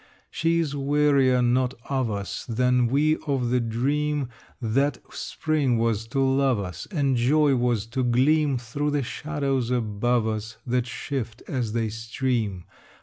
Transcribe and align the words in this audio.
She 0.31 0.57
is 0.57 0.75
wearier 0.75 1.43
not 1.43 1.75
of 1.87 2.09
us 2.09 2.43
Than 2.47 2.87
we 2.87 3.17
of 3.27 3.51
the 3.51 3.59
dream 3.59 4.29
That 4.59 4.97
spring 5.11 5.77
was 5.77 6.07
to 6.07 6.19
love 6.19 6.57
us 6.59 6.87
And 6.89 7.15
joy 7.15 7.55
was 7.55 7.85
to 7.93 8.03
gleam 8.03 8.57
Through 8.57 8.89
the 8.89 9.03
shadows 9.03 9.69
above 9.69 10.25
us 10.25 10.57
That 10.65 10.87
shift 10.87 11.43
as 11.47 11.73
they 11.73 11.89
stream. 11.89 12.65